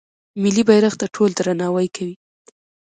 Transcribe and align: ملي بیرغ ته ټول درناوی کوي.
ملي 0.41 0.63
بیرغ 0.67 0.93
ته 1.01 1.05
ټول 1.15 1.29
درناوی 1.37 1.87
کوي. 1.95 2.15